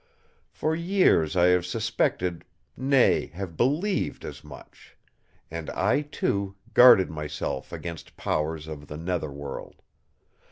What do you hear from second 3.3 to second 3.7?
have